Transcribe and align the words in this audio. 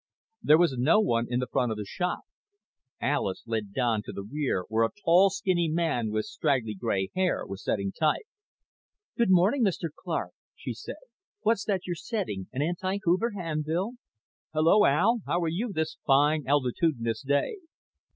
There 0.41 0.57
was 0.57 0.73
no 0.79 0.99
one 0.99 1.27
in 1.29 1.39
the 1.39 1.45
front 1.45 1.71
of 1.71 1.77
the 1.77 1.85
shop. 1.85 2.21
Alis 2.99 3.43
led 3.45 3.71
Don 3.71 4.01
to 4.01 4.11
the 4.11 4.23
rear 4.23 4.63
where 4.67 4.83
a 4.83 4.89
tall 5.05 5.29
skinny 5.29 5.69
man 5.69 6.09
with 6.09 6.25
straggly 6.25 6.73
gray 6.73 7.09
hair 7.15 7.45
was 7.45 7.63
setting 7.63 7.91
type. 7.91 8.23
"Good 9.15 9.29
morning, 9.29 9.63
Mr. 9.63 9.89
Clark," 9.95 10.31
she 10.55 10.73
said. 10.73 10.95
"What's 11.41 11.65
that 11.65 11.85
you're 11.85 11.93
setting 11.95 12.47
an 12.51 12.63
anti 12.63 12.97
Hoover 13.03 13.33
handbill?" 13.37 13.91
"Hello, 14.55 14.85
Al. 14.85 15.21
How 15.27 15.39
are 15.39 15.47
you 15.47 15.71
this 15.71 15.97
fine 16.03 16.45
altitudinous 16.47 17.21
day?" 17.21 17.57